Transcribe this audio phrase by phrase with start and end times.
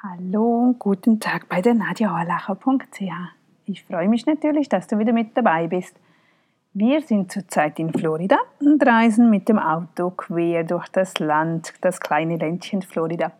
[0.00, 3.02] Hallo und guten Tag bei der nadiaorlacher.ch.
[3.64, 5.96] Ich freue mich natürlich, dass du wieder mit dabei bist.
[6.72, 11.98] Wir sind zurzeit in Florida und reisen mit dem Auto quer durch das Land, das
[11.98, 13.32] kleine Ländchen Florida.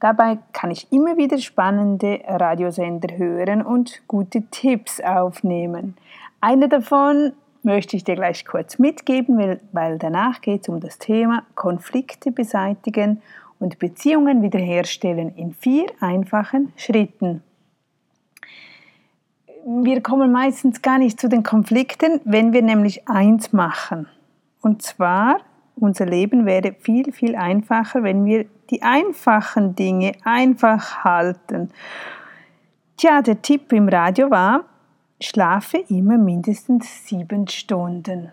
[0.00, 5.96] Dabei kann ich immer wieder spannende Radiosender hören und gute Tipps aufnehmen.
[6.40, 7.32] Eine davon
[7.62, 13.22] möchte ich dir gleich kurz mitgeben, weil danach geht es um das Thema Konflikte beseitigen
[13.62, 17.42] und Beziehungen wiederherstellen in vier einfachen Schritten.
[19.64, 24.08] Wir kommen meistens gar nicht zu den Konflikten, wenn wir nämlich eins machen.
[24.60, 25.38] Und zwar,
[25.76, 31.70] unser Leben wäre viel, viel einfacher, wenn wir die einfachen Dinge einfach halten.
[32.96, 34.64] Tja, der Tipp im Radio war,
[35.20, 38.32] schlafe immer mindestens sieben Stunden.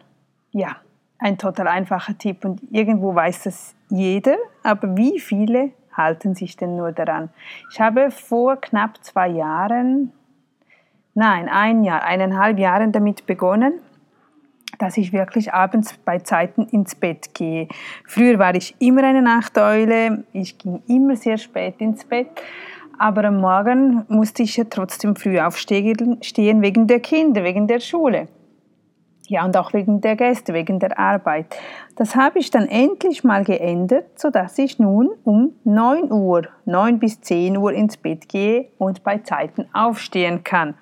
[0.51, 0.77] Ja,
[1.19, 6.77] ein total einfacher Tipp und irgendwo weiß das jeder, aber wie viele halten sich denn
[6.77, 7.29] nur daran?
[7.71, 10.13] Ich habe vor knapp zwei Jahren,
[11.13, 13.73] nein, ein Jahr, eineinhalb Jahren damit begonnen,
[14.77, 17.67] dass ich wirklich abends bei Zeiten ins Bett gehe.
[18.05, 22.29] Früher war ich immer eine Nachteule, ich ging immer sehr spät ins Bett,
[22.97, 28.29] aber am Morgen musste ich ja trotzdem früh aufstehen wegen der Kinder, wegen der Schule.
[29.29, 31.55] Ja, und auch wegen der Gäste, wegen der Arbeit.
[31.95, 37.21] Das habe ich dann endlich mal geändert, sodass ich nun um 9 Uhr, 9 bis
[37.21, 40.73] 10 Uhr ins Bett gehe und bei Zeiten aufstehen kann.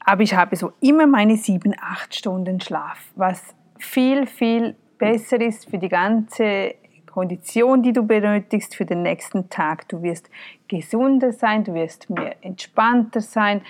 [0.00, 5.70] Aber ich habe so immer meine 7, 8 Stunden Schlaf, was viel, viel besser ist
[5.70, 6.74] für die ganze
[7.06, 9.88] Kondition, die du benötigst für den nächsten Tag.
[9.88, 10.28] Du wirst
[10.66, 13.62] gesunder sein, du wirst mehr entspannter sein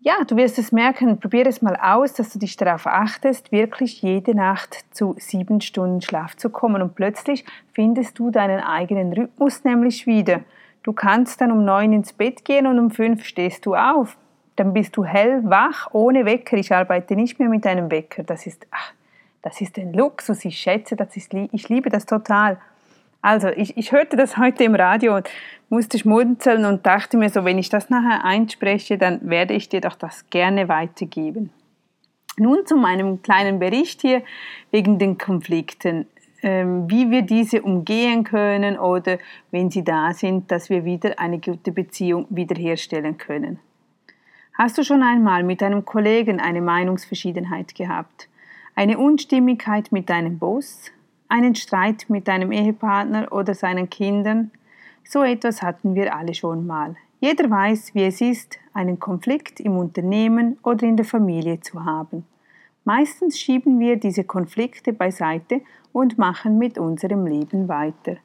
[0.00, 4.00] ja, du wirst es merken, probier es mal aus, dass du dich darauf achtest, wirklich
[4.00, 9.64] jede Nacht zu sieben Stunden Schlaf zu kommen und plötzlich findest du deinen eigenen Rhythmus
[9.64, 10.40] nämlich wieder.
[10.84, 14.16] Du kannst dann um neun ins Bett gehen und um fünf stehst du auf.
[14.56, 16.56] Dann bist du hellwach, ohne Wecker.
[16.56, 18.22] Ich arbeite nicht mehr mit einem Wecker.
[18.22, 18.92] Das ist, ach,
[19.42, 20.44] das ist ein Luxus.
[20.44, 22.58] Ich schätze, das ist, ich liebe das total.
[23.20, 25.28] Also, ich, ich hörte das heute im Radio und
[25.68, 29.80] musste schmunzeln und dachte mir so, wenn ich das nachher einspreche, dann werde ich dir
[29.80, 31.50] doch das gerne weitergeben.
[32.38, 34.22] Nun zu meinem kleinen Bericht hier
[34.70, 36.06] wegen den Konflikten,
[36.42, 39.18] ähm, wie wir diese umgehen können oder
[39.50, 43.58] wenn sie da sind, dass wir wieder eine gute Beziehung wiederherstellen können.
[44.54, 48.28] Hast du schon einmal mit einem Kollegen eine Meinungsverschiedenheit gehabt?
[48.76, 50.92] Eine Unstimmigkeit mit deinem Boss?
[51.28, 54.50] Einen Streit mit deinem Ehepartner oder seinen Kindern.
[55.04, 56.96] So etwas hatten wir alle schon mal.
[57.20, 62.24] Jeder weiß, wie es ist, einen Konflikt im Unternehmen oder in der Familie zu haben.
[62.84, 65.60] Meistens schieben wir diese Konflikte beiseite
[65.92, 68.16] und machen mit unserem Leben weiter.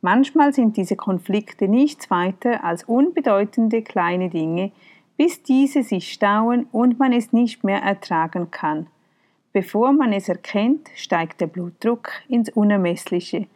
[0.00, 4.72] Manchmal sind diese Konflikte nichts weiter als unbedeutende kleine Dinge,
[5.18, 8.86] bis diese sich stauen und man es nicht mehr ertragen kann.
[9.52, 13.46] Bevor man es erkennt, steigt der Blutdruck ins Unermessliche.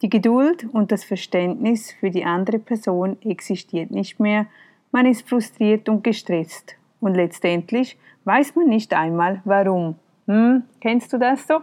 [0.00, 4.46] Die Geduld und das Verständnis für die andere Person existiert nicht mehr,
[4.90, 9.96] man ist frustriert und gestresst und letztendlich weiß man nicht einmal warum.
[10.26, 11.60] Hm, kennst du das so?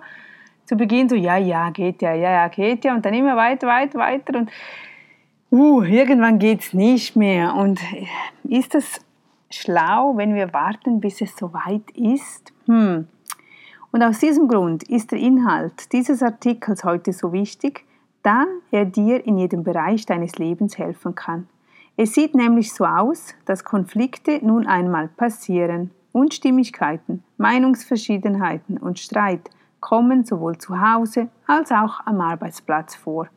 [0.66, 3.68] Zu Beginn so, ja, ja, geht ja, ja, ja, geht ja und dann immer weiter,
[3.68, 4.52] weiter, weiter und
[5.52, 7.56] uh, irgendwann geht es nicht mehr.
[7.56, 7.80] Und
[8.44, 9.00] ist das
[9.50, 12.54] schlau, wenn wir warten, bis es soweit ist?
[12.66, 13.08] Hm,
[13.92, 17.86] und aus diesem Grund ist der Inhalt dieses Artikels heute so wichtig,
[18.24, 21.48] da er dir in jedem Bereich deines Lebens helfen kann.
[21.98, 25.92] Es sieht nämlich so aus, dass Konflikte nun einmal passieren.
[26.12, 33.28] Unstimmigkeiten, Meinungsverschiedenheiten und Streit kommen sowohl zu Hause als auch am Arbeitsplatz vor.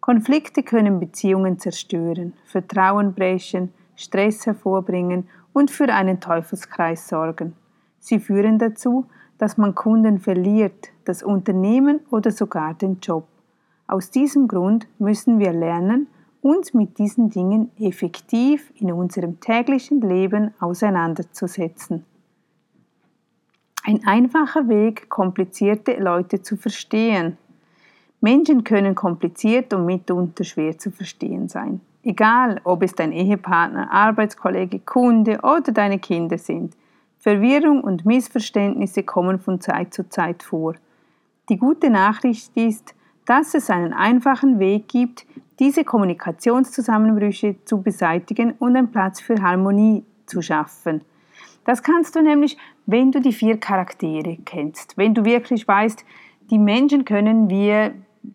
[0.00, 7.54] Konflikte können Beziehungen zerstören, Vertrauen brechen, Stress hervorbringen und für einen Teufelskreis sorgen.
[7.98, 9.06] Sie führen dazu,
[9.38, 13.26] dass man Kunden verliert, das Unternehmen oder sogar den Job.
[13.86, 16.08] Aus diesem Grund müssen wir lernen,
[16.42, 22.04] uns mit diesen Dingen effektiv in unserem täglichen Leben auseinanderzusetzen.
[23.84, 27.38] Ein einfacher Weg, komplizierte Leute zu verstehen.
[28.20, 31.80] Menschen können kompliziert und mitunter schwer zu verstehen sein.
[32.02, 36.74] Egal, ob es dein Ehepartner, Arbeitskollege, Kunde oder deine Kinder sind–
[37.28, 40.76] Verwirrung und Missverständnisse kommen von Zeit zu Zeit vor.
[41.50, 42.94] Die gute Nachricht ist,
[43.26, 45.26] dass es einen einfachen Weg gibt,
[45.58, 51.02] diese Kommunikationszusammenbrüche zu beseitigen und einen Platz für Harmonie zu schaffen.
[51.66, 56.06] Das kannst du nämlich, wenn du die vier Charaktere kennst, wenn du wirklich weißt,
[56.50, 57.92] die Menschen können wir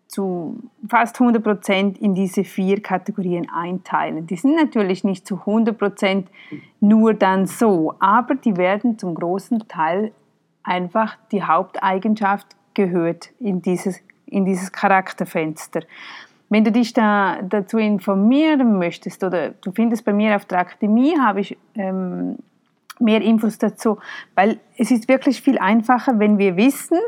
[0.08, 0.58] zu
[0.88, 4.28] fast 100 Prozent in diese vier Kategorien einteilen.
[4.28, 6.30] Die sind natürlich nicht zu 100 Prozent
[6.80, 10.12] nur dann so, aber die werden zum großen Teil
[10.64, 15.82] einfach die Haupteigenschaft gehört in dieses, in dieses Charakterfenster.
[16.50, 21.18] Wenn du dich da dazu informieren möchtest oder du findest bei mir auf der Akademie,
[21.20, 22.38] habe ich ähm,
[23.00, 23.98] mehr Infos dazu,
[24.36, 27.00] weil es ist wirklich viel einfacher, wenn wir wissen,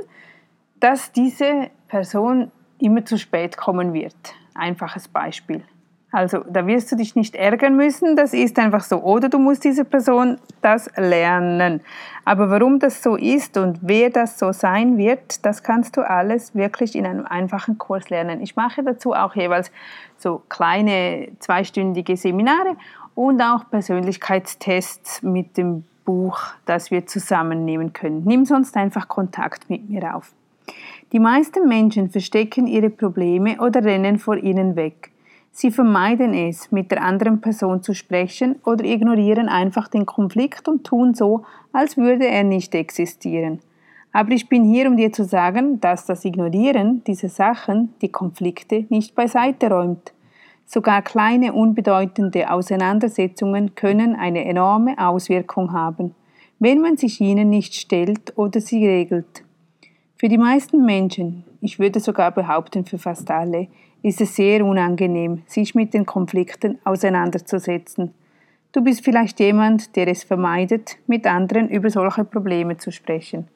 [0.79, 4.15] dass diese Person immer zu spät kommen wird.
[4.53, 5.63] Einfaches Beispiel.
[6.11, 9.03] Also da wirst du dich nicht ärgern müssen, das ist einfach so.
[9.03, 11.81] Oder du musst diese Person das lernen.
[12.23, 16.55] Aber warum das so ist und wer das so sein wird, das kannst du alles
[16.55, 18.39] wirklich in einem einfachen Kurs lernen.
[18.41, 19.71] Ich mache dazu auch jeweils
[20.17, 22.77] so kleine zweistündige Seminare
[23.13, 28.23] und auch Persönlichkeitstests mit dem Buch, das wir zusammennehmen können.
[28.25, 30.34] Nimm sonst einfach Kontakt mit mir auf.
[31.15, 35.11] Die meisten Menschen verstecken ihre Probleme oder rennen vor ihnen weg.
[35.49, 40.83] Sie vermeiden es, mit der anderen Person zu sprechen oder ignorieren einfach den Konflikt und
[40.83, 43.61] tun so, als würde er nicht existieren.
[44.11, 48.85] Aber ich bin hier, um dir zu sagen, dass das Ignorieren dieser Sachen die Konflikte
[48.89, 50.11] nicht beiseite räumt.
[50.65, 56.13] Sogar kleine unbedeutende Auseinandersetzungen können eine enorme Auswirkung haben,
[56.59, 59.44] wenn man sich ihnen nicht stellt oder sie regelt.
[60.17, 63.67] Für die meisten Menschen, ich würde sogar behaupten für fast alle,
[64.01, 68.13] ist es sehr unangenehm, sich mit den Konflikten auseinanderzusetzen.
[68.71, 73.49] Du bist vielleicht jemand, der es vermeidet, mit anderen über solche Probleme zu sprechen.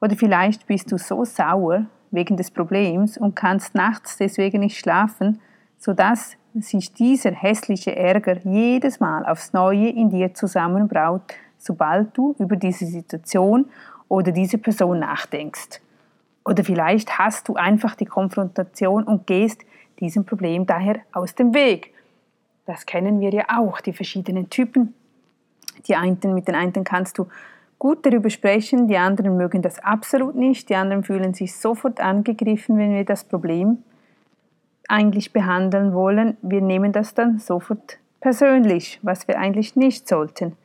[0.00, 5.40] Oder vielleicht bist du so sauer wegen des Problems und kannst nachts deswegen nicht schlafen,
[5.78, 11.22] sodass sich dieser hässliche Ärger jedes Mal aufs Neue in dir zusammenbraut,
[11.56, 13.66] sobald du über diese Situation
[14.08, 15.80] oder diese Person nachdenkst.
[16.50, 19.60] Oder vielleicht hast du einfach die Konfrontation und gehst
[20.00, 21.94] diesem Problem daher aus dem Weg.
[22.66, 24.92] Das kennen wir ja auch, die verschiedenen Typen.
[25.86, 27.28] Die einen, mit den einen kannst du
[27.78, 32.76] gut darüber sprechen, die anderen mögen das absolut nicht, die anderen fühlen sich sofort angegriffen,
[32.78, 33.84] wenn wir das Problem
[34.88, 36.36] eigentlich behandeln wollen.
[36.42, 40.56] Wir nehmen das dann sofort persönlich, was wir eigentlich nicht sollten.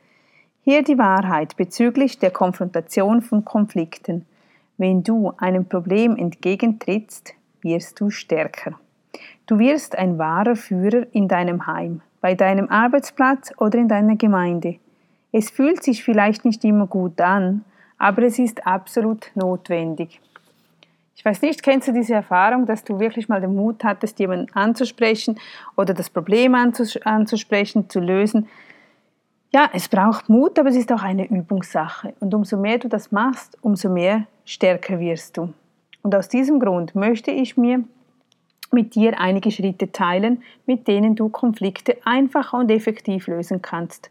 [0.62, 4.26] Hier die Wahrheit bezüglich der Konfrontation von Konflikten.
[4.78, 7.32] Wenn du einem Problem entgegentrittst,
[7.62, 8.78] wirst du stärker.
[9.46, 14.76] Du wirst ein wahrer Führer in deinem Heim, bei deinem Arbeitsplatz oder in deiner Gemeinde.
[15.32, 17.64] Es fühlt sich vielleicht nicht immer gut an,
[17.98, 20.20] aber es ist absolut notwendig.
[21.14, 24.52] Ich weiß nicht, kennst du diese Erfahrung, dass du wirklich mal den Mut hattest, jemanden
[24.52, 25.38] anzusprechen
[25.74, 28.48] oder das Problem anzusprechen, zu lösen?
[29.50, 32.12] Ja, es braucht Mut, aber es ist auch eine Übungssache.
[32.20, 35.52] Und umso mehr du das machst, umso mehr stärker wirst du.
[36.02, 37.84] Und aus diesem Grund möchte ich mir
[38.72, 44.10] mit dir einige Schritte teilen, mit denen du Konflikte einfacher und effektiv lösen kannst.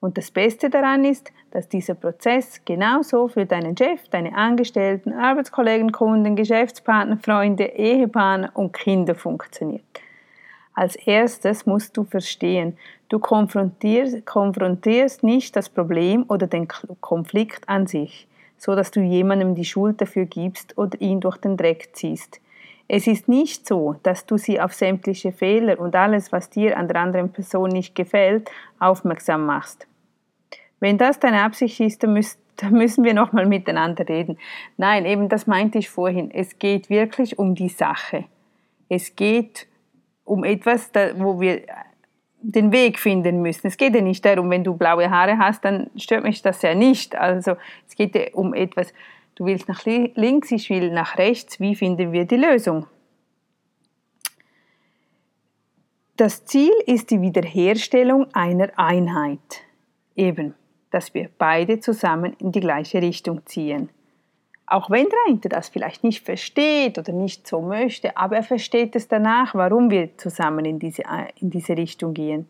[0.00, 5.92] Und das Beste daran ist, dass dieser Prozess genauso für deinen Chef, deine Angestellten, Arbeitskollegen,
[5.92, 9.84] Kunden, Geschäftspartner, Freunde, Ehepartner und Kinder funktioniert.
[10.74, 12.76] Als erstes musst du verstehen,
[13.10, 16.66] du konfrontierst, konfrontierst nicht das Problem oder den
[17.00, 18.26] Konflikt an sich,
[18.64, 22.40] so dass du jemandem die Schuld dafür gibst oder ihn durch den Dreck ziehst.
[22.86, 26.86] Es ist nicht so, dass du sie auf sämtliche Fehler und alles, was dir an
[26.86, 28.48] der anderen Person nicht gefällt,
[28.78, 29.88] aufmerksam machst.
[30.78, 34.38] Wenn das deine Absicht ist, dann, müsst, dann müssen wir nochmal miteinander reden.
[34.76, 36.30] Nein, eben das meinte ich vorhin.
[36.30, 38.26] Es geht wirklich um die Sache.
[38.88, 39.66] Es geht
[40.24, 41.62] um etwas, wo wir
[42.42, 43.66] den Weg finden müssen.
[43.66, 46.74] Es geht ja nicht darum, wenn du blaue Haare hast, dann stört mich das ja
[46.74, 47.16] nicht.
[47.16, 47.56] Also
[47.88, 48.92] es geht ja um etwas,
[49.36, 52.86] du willst nach links, ich will nach rechts, wie finden wir die Lösung?
[56.16, 59.62] Das Ziel ist die Wiederherstellung einer Einheit.
[60.14, 60.54] Eben,
[60.90, 63.88] dass wir beide zusammen in die gleiche Richtung ziehen.
[64.72, 68.96] Auch wenn der eine das vielleicht nicht versteht oder nicht so möchte, aber er versteht
[68.96, 71.02] es danach, warum wir zusammen in diese,
[71.38, 72.48] in diese Richtung gehen.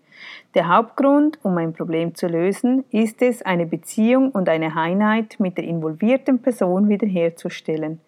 [0.54, 5.58] Der Hauptgrund, um ein Problem zu lösen, ist es, eine Beziehung und eine Einheit mit
[5.58, 8.00] der involvierten Person wiederherzustellen.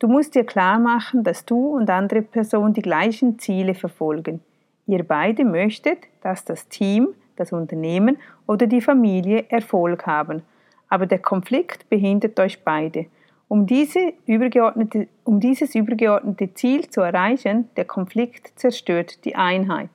[0.00, 4.40] Du musst dir klar machen, dass du und andere Personen die gleichen Ziele verfolgen.
[4.88, 8.16] Ihr beide möchtet, dass das Team, das Unternehmen
[8.48, 10.42] oder die Familie Erfolg haben.
[10.88, 13.06] Aber der Konflikt behindert euch beide.
[13.52, 19.90] Um, diese übergeordnete, um dieses übergeordnete Ziel zu erreichen, der Konflikt zerstört die Einheit.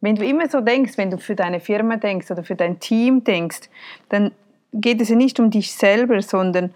[0.00, 3.24] Wenn du immer so denkst, wenn du für deine Firma denkst oder für dein Team
[3.24, 3.68] denkst,
[4.10, 4.30] dann
[4.72, 6.72] geht es ja nicht um dich selber, sondern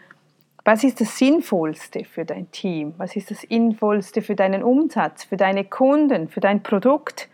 [0.65, 2.95] Was ist das Sinnvollste für dein Team?
[2.97, 7.29] Was ist das Sinnvollste für deinen Umsatz, für deine Kunden, für dein Produkt?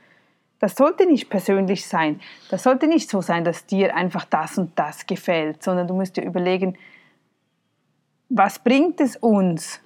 [0.61, 2.21] Das sollte nicht persönlich sein.
[2.51, 6.19] Das sollte nicht so sein, dass dir einfach das und das gefällt, sondern du musst
[6.19, 6.77] dir überlegen,
[8.29, 9.81] was bringt es uns?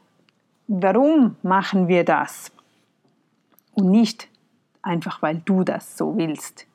[0.67, 2.51] Warum machen wir das?
[3.75, 4.29] Und nicht
[4.83, 6.67] einfach, weil du das so willst.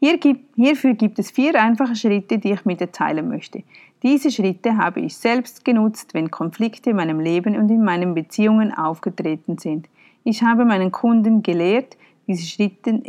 [0.00, 3.64] Hier gibt, hierfür gibt es vier einfache Schritte, die ich mit dir teilen möchte.
[4.02, 8.72] Diese Schritte habe ich selbst genutzt, wenn Konflikte in meinem Leben und in meinen Beziehungen
[8.72, 9.88] aufgetreten sind.
[10.22, 11.96] Ich habe meinen Kunden gelehrt,
[12.28, 13.00] diese Schritte,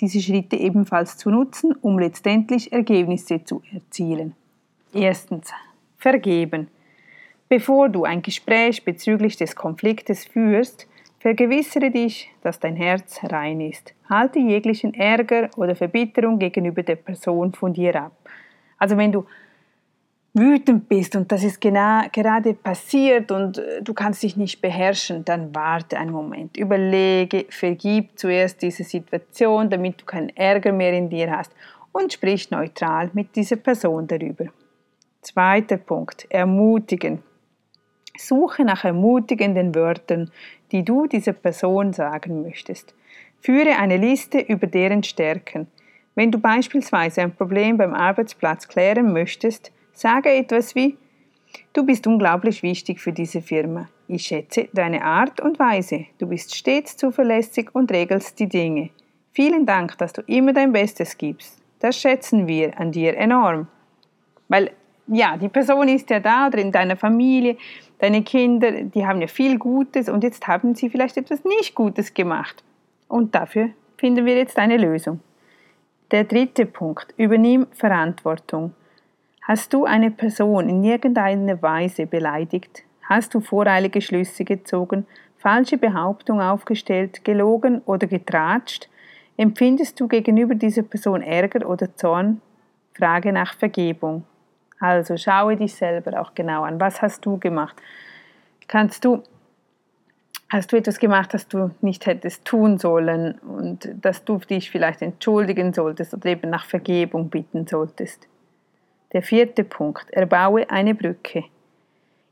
[0.00, 4.34] diese Schritte ebenfalls zu nutzen, um letztendlich Ergebnisse zu erzielen.
[4.92, 5.52] Erstens.
[5.98, 6.68] Vergeben.
[7.52, 13.92] Bevor du ein Gespräch bezüglich des Konfliktes führst, vergewissere dich, dass dein Herz rein ist.
[14.08, 18.12] Halte jeglichen Ärger oder Verbitterung gegenüber der Person von dir ab.
[18.78, 19.26] Also wenn du
[20.32, 25.22] wütend bist und das ist genau, gerade passiert und äh, du kannst dich nicht beherrschen,
[25.22, 31.10] dann warte einen Moment, überlege, vergib zuerst diese Situation, damit du keinen Ärger mehr in
[31.10, 31.52] dir hast
[31.92, 34.46] und sprich neutral mit dieser Person darüber.
[35.20, 37.22] Zweiter Punkt, ermutigen.
[38.16, 40.30] Suche nach ermutigenden Wörtern,
[40.70, 42.94] die du dieser Person sagen möchtest.
[43.40, 45.66] Führe eine Liste über deren Stärken.
[46.14, 50.96] Wenn du beispielsweise ein Problem beim Arbeitsplatz klären möchtest, Sage etwas wie,
[51.72, 53.88] du bist unglaublich wichtig für diese Firma.
[54.08, 56.06] Ich schätze deine Art und Weise.
[56.18, 58.90] Du bist stets zuverlässig und regelst die Dinge.
[59.32, 61.62] Vielen Dank, dass du immer dein Bestes gibst.
[61.78, 63.68] Das schätzen wir an dir enorm.
[64.48, 64.70] Weil,
[65.06, 67.56] ja, die Person ist ja da oder in deiner Familie,
[68.02, 72.12] deine Kinder, die haben ja viel Gutes und jetzt haben sie vielleicht etwas nicht Gutes
[72.14, 72.64] gemacht.
[73.06, 75.20] Und dafür finden wir jetzt eine Lösung.
[76.10, 78.74] Der dritte Punkt, übernimm Verantwortung.
[79.42, 82.82] Hast du eine Person in irgendeiner Weise beleidigt?
[83.02, 85.06] Hast du voreilige Schlüsse gezogen,
[85.38, 88.88] falsche Behauptungen aufgestellt, gelogen oder getratscht?
[89.36, 92.40] Empfindest du gegenüber dieser Person Ärger oder Zorn?
[92.94, 94.24] Frage nach Vergebung.
[94.82, 96.80] Also schaue dich selber auch genau an.
[96.80, 97.76] Was hast du gemacht?
[98.66, 99.22] Kannst du
[100.48, 105.00] hast du etwas gemacht, das du nicht hättest tun sollen und dass du dich vielleicht
[105.00, 108.26] entschuldigen solltest oder eben nach Vergebung bitten solltest?
[109.12, 110.10] Der vierte Punkt.
[110.10, 111.44] Erbaue eine Brücke.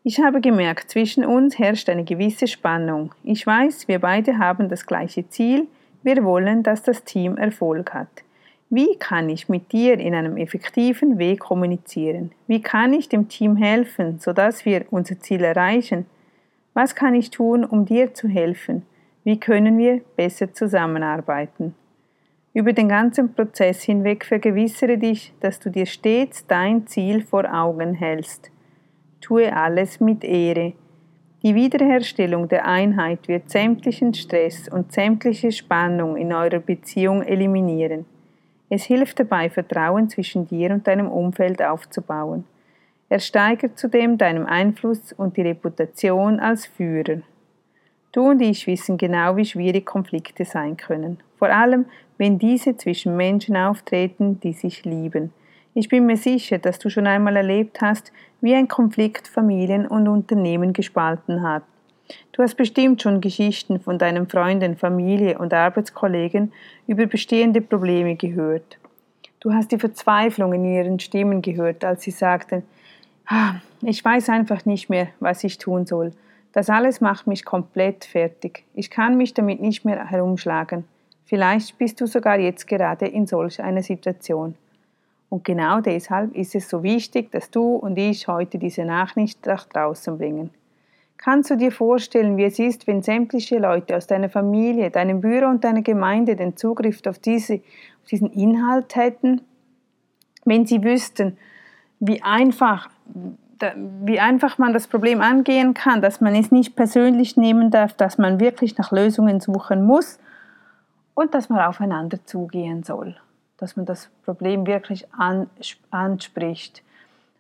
[0.03, 3.15] Ich habe gemerkt, zwischen uns herrscht eine gewisse Spannung.
[3.23, 5.69] Ich weiß, wir beide haben das gleiche Ziel.
[6.03, 8.25] Wir wollen, dass das Team Erfolg hat.
[8.73, 12.31] Wie kann ich mit dir in einem effektiven Weg kommunizieren?
[12.47, 16.07] Wie kann ich dem Team helfen, sodass wir unser Ziel erreichen?
[16.73, 18.87] Was kann ich tun, um dir zu helfen?
[19.25, 21.75] Wie können wir besser zusammenarbeiten?
[22.55, 27.95] Über den ganzen Prozess hinweg vergewissere dich, dass du dir stets dein Ziel vor Augen
[27.95, 28.53] hältst.
[29.21, 30.75] Tue alles mit Ehre.
[31.43, 38.07] Die Wiederherstellung der Einheit wird sämtlichen Stress und sämtliche Spannung in eurer Beziehung eliminieren.
[38.71, 42.45] Es hilft dabei, Vertrauen zwischen dir und deinem Umfeld aufzubauen.
[43.09, 47.23] Er steigert zudem deinen Einfluss und die Reputation als Führer.
[48.13, 51.19] Du und ich wissen genau, wie schwierig Konflikte sein können.
[51.37, 51.87] Vor allem,
[52.19, 55.33] wenn diese zwischen Menschen auftreten, die sich lieben.
[55.75, 60.07] Ich bin mir sicher, dass du schon einmal erlebt hast, wie ein Konflikt Familien und
[60.07, 61.65] Unternehmen gespalten hat.
[62.33, 66.53] Du hast bestimmt schon Geschichten von deinen Freunden, Familie und Arbeitskollegen
[66.87, 68.79] über bestehende Probleme gehört.
[69.41, 72.63] Du hast die Verzweiflung in ihren Stimmen gehört, als sie sagten,
[73.27, 76.13] ah, ich weiß einfach nicht mehr, was ich tun soll.
[76.53, 78.65] Das alles macht mich komplett fertig.
[78.75, 80.85] Ich kann mich damit nicht mehr herumschlagen.
[81.25, 84.57] Vielleicht bist du sogar jetzt gerade in solch einer Situation.
[85.29, 89.65] Und genau deshalb ist es so wichtig, dass du und ich heute diese Nachricht nach
[89.65, 90.51] draußen bringen.
[91.23, 95.49] Kannst du dir vorstellen, wie es ist, wenn sämtliche Leute aus deiner Familie, deinem Büro
[95.49, 97.57] und deiner Gemeinde den Zugriff auf, diese,
[98.03, 99.43] auf diesen Inhalt hätten?
[100.47, 101.37] Wenn sie wüssten,
[101.99, 102.89] wie einfach,
[104.03, 108.17] wie einfach man das Problem angehen kann, dass man es nicht persönlich nehmen darf, dass
[108.17, 110.19] man wirklich nach Lösungen suchen muss
[111.13, 113.15] und dass man aufeinander zugehen soll,
[113.59, 115.07] dass man das Problem wirklich
[115.91, 116.83] anspricht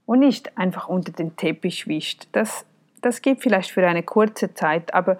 [0.04, 2.28] und nicht einfach unter den Teppich wischt.
[2.32, 2.66] Das,
[3.02, 5.19] das geht vielleicht für eine kurze Zeit, aber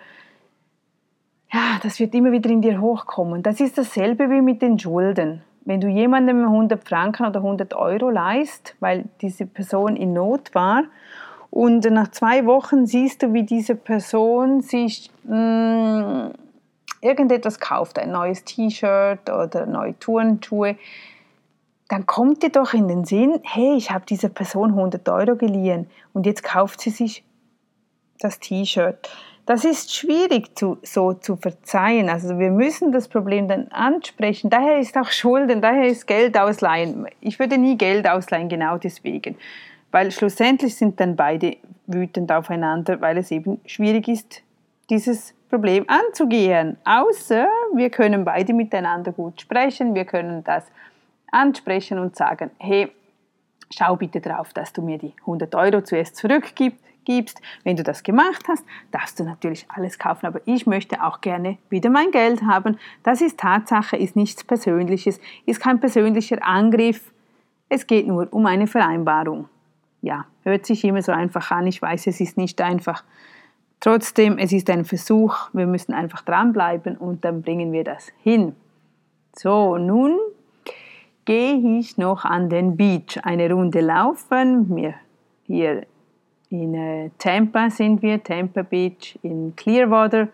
[1.53, 3.43] ja, das wird immer wieder in dir hochkommen.
[3.43, 5.43] Das ist dasselbe wie mit den Schulden.
[5.65, 10.85] Wenn du jemandem 100 Franken oder 100 Euro leist, weil diese Person in Not war,
[11.51, 16.35] und nach zwei Wochen siehst du, wie diese Person sich mh, mm,
[17.01, 20.77] irgendetwas kauft, ein neues T-Shirt oder neue Turnschuhe,
[21.89, 25.91] dann kommt dir doch in den Sinn, hey, ich habe dieser Person 100 Euro geliehen
[26.13, 27.25] und jetzt kauft sie sich
[28.21, 29.09] das T-Shirt.
[29.47, 32.09] Das ist schwierig zu, so zu verzeihen.
[32.09, 34.49] Also wir müssen das Problem dann ansprechen.
[34.49, 37.09] Daher ist auch Schulden, daher ist Geld ausleihen.
[37.21, 39.37] Ich würde nie Geld ausleihen, genau deswegen.
[39.91, 44.43] Weil schlussendlich sind dann beide wütend aufeinander, weil es eben schwierig ist,
[44.89, 46.77] dieses Problem anzugehen.
[46.85, 50.65] Außer wir können beide miteinander gut sprechen, wir können das
[51.33, 52.93] ansprechen und sagen, hey,
[53.77, 57.41] schau bitte drauf, dass du mir die 100 Euro zuerst zurückgibst gibst.
[57.65, 61.59] Wenn du das gemacht hast, darfst du natürlich alles kaufen, aber ich möchte auch gerne
[61.69, 62.79] wieder mein Geld haben.
[63.03, 67.13] Das ist Tatsache, ist nichts Persönliches, ist kein persönlicher Angriff.
[67.69, 69.49] Es geht nur um eine Vereinbarung.
[70.03, 71.67] Ja, hört sich immer so einfach an.
[71.67, 73.05] Ich weiß, es ist nicht einfach.
[73.81, 75.35] Trotzdem, es ist ein Versuch.
[75.53, 78.55] Wir müssen einfach dranbleiben und dann bringen wir das hin.
[79.37, 80.19] So, nun
[81.25, 84.73] gehe ich noch an den Beach eine Runde laufen.
[84.73, 84.95] Mir
[85.47, 85.87] hier
[86.51, 90.29] in äh, Tampa sind wir, Tampa Beach in Clearwater.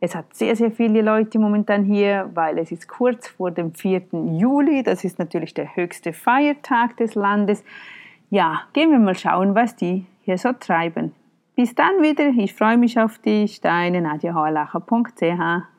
[0.00, 4.02] Es hat sehr, sehr viele Leute momentan hier, weil es ist kurz vor dem 4.
[4.12, 4.82] Juli.
[4.82, 7.64] Das ist natürlich der höchste Feiertag des Landes.
[8.28, 11.14] Ja, gehen wir mal schauen, was die hier so treiben.
[11.54, 12.30] Bis dann wieder.
[12.36, 13.60] Ich freue mich auf dich.
[13.60, 15.71] Deine nadjahoerlacher.ch